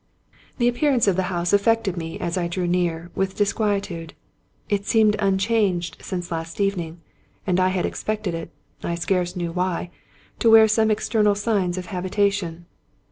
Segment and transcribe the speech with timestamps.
[0.57, 4.15] The appearance of the house aifected me, as I drew near, with disquietude.
[4.67, 6.99] It seemed unchanged since last evening;
[7.45, 8.49] and I had expected it,
[8.83, 9.91] I scarce knew why,
[10.39, 12.65] to wear some ex ternal signs of habitation.